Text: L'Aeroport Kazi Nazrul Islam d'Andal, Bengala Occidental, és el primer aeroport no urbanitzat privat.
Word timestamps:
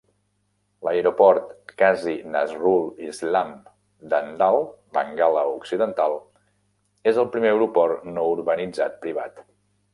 L'Aeroport 0.85 1.51
Kazi 1.81 2.13
Nazrul 2.35 3.05
Islam 3.09 3.53
d'Andal, 4.15 4.59
Bengala 4.99 5.45
Occidental, 5.53 6.19
és 7.15 7.23
el 7.25 7.33
primer 7.37 7.55
aeroport 7.55 8.11
no 8.17 8.29
urbanitzat 8.35 9.01
privat. 9.09 9.49